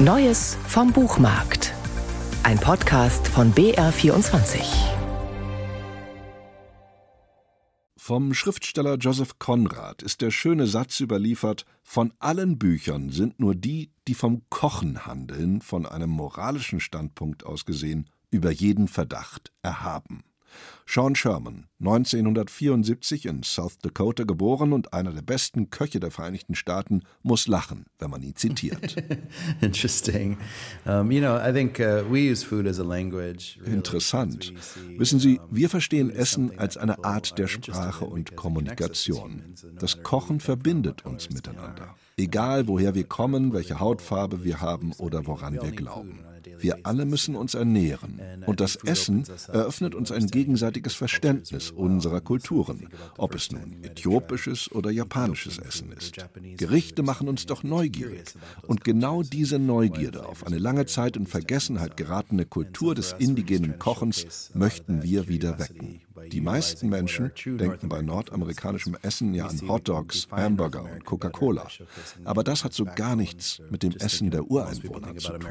[0.00, 1.74] Neues vom Buchmarkt.
[2.44, 4.60] Ein Podcast von BR24.
[7.96, 13.90] Vom Schriftsteller Joseph Conrad ist der schöne Satz überliefert: Von allen Büchern sind nur die,
[14.06, 20.22] die vom Kochen handeln, von einem moralischen Standpunkt aus gesehen, über jeden Verdacht erhaben.
[20.86, 27.02] Sean Sherman, 1974 in South Dakota geboren und einer der besten Köche der Vereinigten Staaten,
[27.22, 28.96] muss lachen, wenn man ihn zitiert.
[33.60, 33.70] Uh.
[33.70, 34.52] Interessant.
[34.96, 39.54] Wissen Sie, wir verstehen Essen als eine Art der Sprache und Kommunikation.
[39.78, 41.94] Das Kochen verbindet uns miteinander.
[42.16, 46.24] Egal, woher wir kommen, welche Hautfarbe wir haben oder woran wir glauben.
[46.60, 48.20] Wir alle müssen uns ernähren.
[48.46, 54.90] Und das Essen eröffnet uns ein gegenseitiges Verständnis unserer Kulturen, ob es nun äthiopisches oder
[54.90, 56.16] japanisches Essen ist.
[56.56, 58.34] Gerichte machen uns doch neugierig.
[58.66, 64.50] Und genau diese Neugierde auf eine lange Zeit in Vergessenheit geratene Kultur des indigenen Kochens
[64.54, 66.00] möchten wir wieder wecken.
[66.32, 71.66] Die meisten Menschen denken bei nordamerikanischem Essen ja an Hotdogs, Hamburger und Coca-Cola.
[72.24, 75.48] Aber das hat so gar nichts mit dem Essen der Ureinwohner zu tun.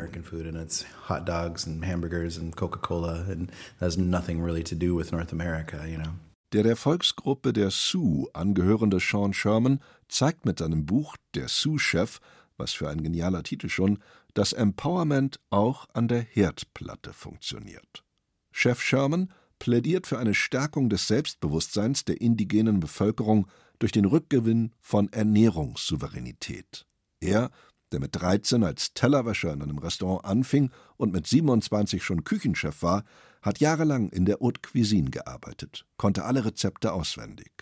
[6.53, 12.19] Der der Volksgruppe der Sioux angehörende Sean Sherman zeigt mit seinem Buch Der Sioux-Chef,
[12.55, 13.99] was für ein genialer Titel schon,
[14.33, 18.03] dass Empowerment auch an der Herdplatte funktioniert.
[18.51, 23.47] Chef Sherman plädiert für eine Stärkung des Selbstbewusstseins der indigenen Bevölkerung
[23.79, 26.85] durch den Rückgewinn von Ernährungssouveränität.
[27.19, 27.51] Er,
[27.91, 33.03] der mit 13 als Tellerwäscher in einem Restaurant anfing und mit 27 schon Küchenchef war,
[33.41, 37.56] hat jahrelang in der Haute Cuisine gearbeitet, konnte alle Rezepte auswendig.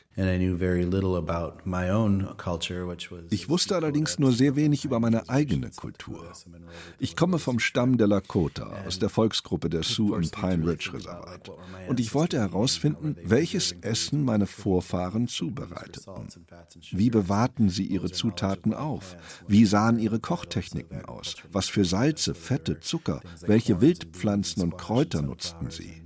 [3.29, 6.31] Ich wusste allerdings nur sehr wenig über meine eigene Kultur.
[6.99, 11.51] Ich komme vom Stamm der Lakota, aus der Volksgruppe der Sioux im Pine Ridge Reservat.
[11.89, 16.27] Und ich wollte herausfinden, welches Essen meine Vorfahren zubereiteten.
[16.91, 19.17] Wie bewahrten sie ihre Zutaten auf?
[19.47, 21.35] Wie sahen ihre Kochtechniken aus?
[21.51, 26.04] Was für Salze, Fette, Zucker, welche Wildpflanzen und Kräuter nutzten sie?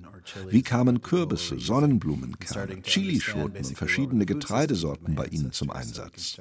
[0.50, 6.38] Wie kamen Kürbisse, Sonnenblumenkerne, Chilischoten und verschiedene Getreidesorten bei ihnen zum Einsatz?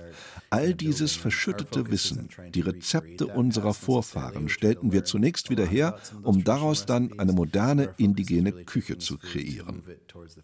[0.51, 6.87] All dieses verschüttete Wissen, die Rezepte unserer Vorfahren stellten wir zunächst wieder her, um daraus
[6.87, 9.83] dann eine moderne indigene Küche zu kreieren.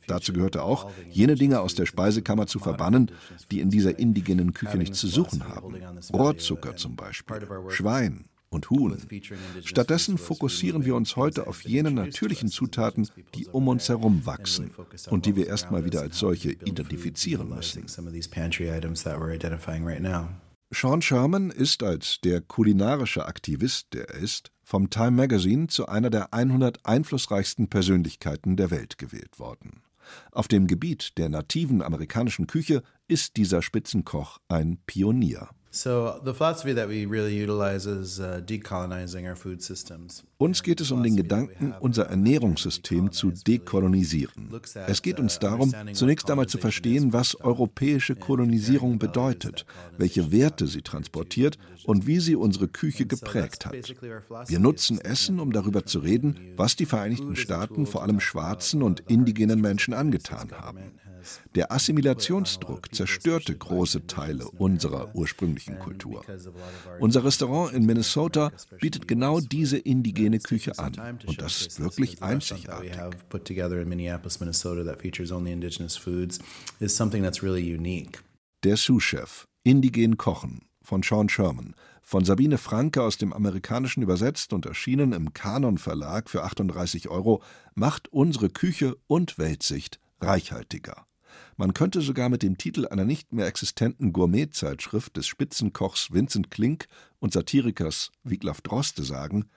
[0.07, 3.11] Dazu gehörte auch, jene Dinge aus der Speisekammer zu verbannen,
[3.51, 5.77] die in dieser indigenen Küche nichts zu suchen haben.
[6.13, 8.97] Rohrzucker zum Beispiel, Schwein, und Huhn.
[9.65, 14.71] Stattdessen fokussieren wir uns heute auf jene natürlichen Zutaten, die um uns herum wachsen
[15.11, 17.85] und die wir erstmal wieder als solche identifizieren müssen.
[20.71, 26.11] Sean Sherman ist als der kulinarische Aktivist, der er ist, vom Time Magazine zu einer
[26.11, 29.83] der 100 einflussreichsten Persönlichkeiten der Welt gewählt worden.
[30.33, 35.49] Auf dem Gebiet der nativen amerikanischen Küche ist dieser Spitzenkoch ein Pionier.
[35.75, 36.21] Uh,
[40.39, 44.51] uns geht es um den Gedanken, unser Ernährungssystem zu dekolonisieren.
[44.87, 49.67] Es geht uns uh, darum, zunächst einmal zu verstehen, was europäische Kolonisierung bedeutet,
[49.99, 53.75] welche Werte sie transportiert und wie sie unsere Küche geprägt hat.
[54.47, 59.01] Wir nutzen Essen, um darüber zu reden, was die Vereinigten Staaten vor allem schwarzen und
[59.09, 60.93] indigenen Menschen angetan haben.
[61.55, 66.25] Der Assimilationsdruck zerstörte große Teile unserer ursprünglichen Kultur.
[67.01, 72.93] Unser Restaurant in Minnesota bietet genau diese indigene Küche an und das ist wirklich einzigartig.
[78.65, 84.67] Der Sous-Chef, Indigen Kochen von Sean Sherman, von Sabine Franke aus dem Amerikanischen übersetzt und
[84.67, 87.43] erschienen im Kanon Verlag für 38 Euro,
[87.75, 91.07] macht unsere Küche und Weltsicht reichhaltiger.
[91.57, 96.87] Man könnte sogar mit dem Titel einer nicht mehr existenten Gourmetzeitschrift des Spitzenkochs Vincent Klink
[97.21, 99.49] und Satirikers Wiglaf Droste sagen: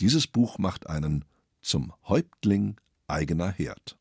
[0.00, 1.24] Dieses Buch macht einen
[1.60, 3.98] zum Häuptling eigener Herd